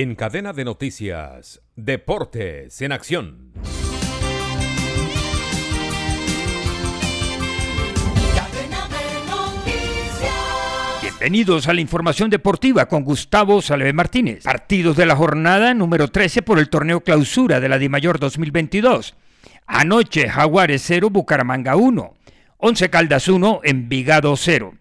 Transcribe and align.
En 0.00 0.14
cadena 0.14 0.52
de 0.52 0.64
noticias, 0.64 1.60
Deportes 1.74 2.80
en 2.82 2.92
Acción. 2.92 3.50
Bienvenidos 11.02 11.66
a 11.66 11.74
la 11.74 11.80
información 11.80 12.30
deportiva 12.30 12.86
con 12.86 13.02
Gustavo 13.02 13.60
Salve 13.60 13.92
Martínez. 13.92 14.44
Partidos 14.44 14.96
de 14.96 15.04
la 15.04 15.16
jornada 15.16 15.74
número 15.74 16.06
13 16.06 16.42
por 16.42 16.60
el 16.60 16.68
torneo 16.68 17.00
clausura 17.00 17.58
de 17.58 17.68
la 17.68 17.78
DIMAYOR 17.78 18.20
2022. 18.20 19.16
Anoche 19.66 20.28
Jaguares 20.28 20.84
0, 20.86 21.10
Bucaramanga 21.10 21.74
1. 21.74 22.14
11 22.58 22.90
Caldas 22.90 23.26
1, 23.26 23.62
Envigado 23.64 24.36
0. 24.36 24.77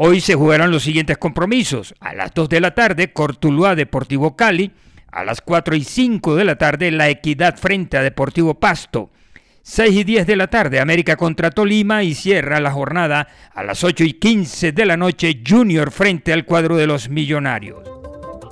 Hoy 0.00 0.20
se 0.20 0.36
jugarán 0.36 0.70
los 0.70 0.84
siguientes 0.84 1.18
compromisos. 1.18 1.92
A 1.98 2.14
las 2.14 2.32
2 2.32 2.48
de 2.48 2.60
la 2.60 2.72
tarde, 2.72 3.12
Cortuluá 3.12 3.74
Deportivo 3.74 4.36
Cali. 4.36 4.70
A 5.10 5.24
las 5.24 5.40
4 5.40 5.74
y 5.74 5.82
5 5.82 6.36
de 6.36 6.44
la 6.44 6.56
tarde, 6.56 6.92
La 6.92 7.08
Equidad 7.08 7.56
frente 7.58 7.96
a 7.96 8.02
Deportivo 8.02 8.54
Pasto. 8.54 9.10
6 9.62 9.96
y 9.96 10.04
10 10.04 10.28
de 10.28 10.36
la 10.36 10.46
tarde, 10.46 10.78
América 10.78 11.16
contra 11.16 11.50
Tolima 11.50 12.04
y 12.04 12.14
cierra 12.14 12.60
la 12.60 12.70
jornada 12.70 13.26
a 13.52 13.64
las 13.64 13.82
8 13.82 14.04
y 14.04 14.12
15 14.12 14.70
de 14.70 14.86
la 14.86 14.96
noche, 14.96 15.42
Junior 15.44 15.90
frente 15.90 16.32
al 16.32 16.44
cuadro 16.44 16.76
de 16.76 16.86
los 16.86 17.08
Millonarios. 17.08 17.80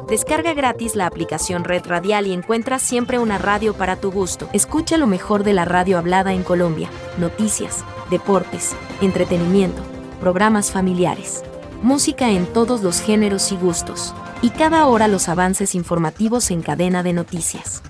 Descarga 0.08 0.52
gratis 0.52 0.96
la 0.96 1.06
aplicación 1.06 1.62
Red 1.62 1.86
Radial 1.86 2.26
y 2.26 2.32
encuentra 2.32 2.80
siempre 2.80 3.20
una 3.20 3.38
radio 3.38 3.72
para 3.74 3.94
tu 3.94 4.10
gusto. 4.10 4.50
Escucha 4.52 4.96
lo 4.96 5.06
mejor 5.06 5.44
de 5.44 5.52
la 5.52 5.64
radio 5.64 5.96
hablada 5.96 6.32
en 6.32 6.42
Colombia, 6.42 6.90
noticias, 7.18 7.84
deportes, 8.10 8.74
entretenimiento 9.00 9.95
programas 10.16 10.70
familiares, 10.70 11.42
música 11.82 12.30
en 12.30 12.46
todos 12.46 12.82
los 12.82 13.00
géneros 13.00 13.52
y 13.52 13.56
gustos, 13.56 14.14
y 14.42 14.50
cada 14.50 14.86
hora 14.86 15.08
los 15.08 15.28
avances 15.28 15.74
informativos 15.74 16.50
en 16.50 16.62
cadena 16.62 17.02
de 17.02 17.12
noticias. 17.12 17.82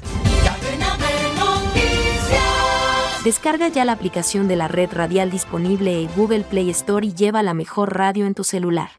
Descarga 3.25 3.69
ya 3.69 3.85
la 3.85 3.93
aplicación 3.93 4.47
de 4.47 4.55
la 4.55 4.69
red 4.69 4.89
radial 4.93 5.33
disponible 5.33 6.01
en 6.01 6.09
Google 6.15 6.45
Play 6.45 6.71
Store 6.71 7.05
y 7.05 7.13
lleva 7.13 7.43
la 7.43 7.55
mejor 7.55 7.97
radio 7.97 8.25
en 8.25 8.35
tu 8.35 8.45
celular. 8.45 8.91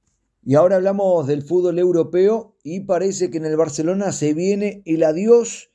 Y 0.43 0.55
ahora 0.55 0.75
hablamos 0.75 1.27
del 1.27 1.43
fútbol 1.43 1.79
europeo 1.79 2.57
y 2.63 2.81
parece 2.81 3.29
que 3.29 3.37
en 3.37 3.45
el 3.45 3.55
Barcelona 3.55 4.11
se 4.11 4.33
viene 4.33 4.81
el 4.85 5.03
adiós 5.03 5.71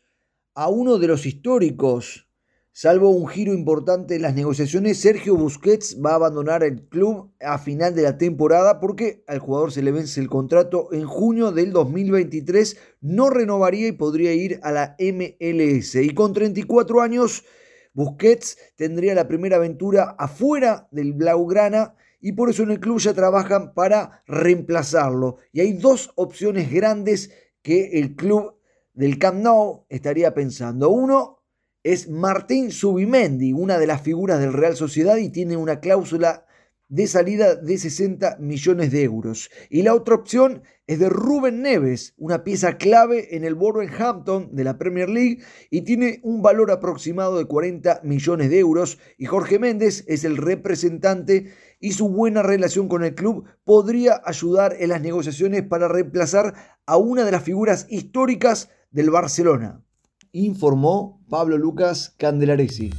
a 0.55 0.69
uno 0.69 0.99
de 0.99 1.07
los 1.07 1.25
históricos 1.25 2.27
Salvo 2.75 3.11
un 3.11 3.29
giro 3.29 3.53
importante 3.53 4.15
en 4.15 4.23
las 4.23 4.35
negociaciones, 4.35 4.99
Sergio 4.99 5.37
Busquets 5.37 5.99
va 6.03 6.13
a 6.13 6.15
abandonar 6.15 6.65
el 6.65 6.89
club 6.89 7.31
a 7.39 7.59
final 7.59 7.95
de 7.95 8.01
la 8.01 8.17
temporada 8.17 8.81
porque 8.81 9.25
al 9.27 9.41
jugador 9.41 9.73
se 9.73 9.83
le 9.83 9.93
vence 9.93 10.19
el 10.23 10.31
contrato 10.31 10.91
en 10.91 11.05
junio 11.05 11.53
del 11.53 11.71
2023, 11.73 12.79
no 13.03 13.29
renovaría 13.29 13.89
y 13.89 13.93
podría 13.93 14.33
ir 14.33 14.59
a 14.63 14.73
la 14.73 14.97
MLS. 14.99 15.97
Y 15.97 16.15
con 16.15 16.33
34 16.33 17.03
años, 17.03 17.45
Busquets 17.93 18.57
tendría 18.75 19.15
la 19.15 19.29
primera 19.29 19.57
aventura 19.57 20.17
afuera 20.19 20.89
del 20.93 21.13
Blaugrana 21.13 21.95
y 22.23 22.33
por 22.33 22.49
eso 22.49 22.63
en 22.63 22.71
el 22.71 22.81
club 22.81 23.01
ya 23.01 23.13
trabajan 23.13 23.75
para 23.75 24.23
reemplazarlo. 24.27 25.37
Y 25.53 25.61
hay 25.61 25.75
dos 25.75 26.11
opciones 26.15 26.73
grandes 26.73 27.33
que 27.61 27.99
el 28.01 28.17
club 28.17 28.55
del 28.95 29.19
Camp 29.19 29.43
Nou 29.43 29.85
estaría 29.91 30.33
pensando. 30.33 30.89
Uno, 30.89 31.42
es 31.85 32.09
Martín 32.09 32.71
Subimendi, 32.71 33.53
una 33.53 33.79
de 33.79 33.87
las 33.87 34.03
figuras 34.03 34.39
del 34.41 34.53
Real 34.53 34.77
Sociedad 34.77 35.17
y 35.17 35.31
tiene 35.31 35.57
una 35.57 35.81
cláusula 35.81 36.47
de 36.89 37.07
salida 37.07 37.57
de 37.57 37.79
60 37.79 38.37
millones 38.39 38.93
de 38.93 39.03
euros. 39.03 39.51
Y 39.71 39.83
la 39.83 39.95
otra 39.95 40.15
opción 40.15 40.63
es 40.87 40.99
de 40.99 41.09
Rubén 41.09 41.63
Neves, 41.63 42.15
una 42.19 42.45
pieza 42.45 42.77
clave 42.77 43.35
en 43.35 43.45
el 43.45 43.57
Hampton 43.99 44.55
de 44.55 44.63
la 44.63 44.77
Premier 44.77 45.09
League 45.09 45.39
y 45.71 45.81
tiene 45.83 46.21
un 46.23 46.43
valor 46.43 46.71
aproximado 46.71 47.39
de 47.39 47.47
40 47.47 48.03
millones 48.05 48.51
de 48.51 48.59
euros. 48.59 48.99
Y 49.17 49.25
Jorge 49.25 49.59
Méndez 49.59 50.05
es 50.07 50.25
el 50.25 50.37
representante 50.37 51.53
y 51.81 51.93
su 51.93 52.11
buena 52.11 52.43
relación 52.43 52.89
con 52.89 53.03
el 53.05 53.15
club 53.15 53.47
podría 53.65 54.21
ayudar 54.25 54.77
en 54.79 54.91
las 54.91 55.01
negociaciones 55.01 55.63
para 55.63 55.89
reemplazar 55.89 56.55
a 56.85 56.97
una 56.99 57.25
de 57.25 57.33
las 57.33 57.43
figuras 57.43 57.87
históricas 57.89 58.69
del 58.91 59.11
Barcelona 59.11 59.83
informó 60.33 61.21
Pablo 61.29 61.59
Lucas 61.59 62.15
Candelaresi. 62.19 62.91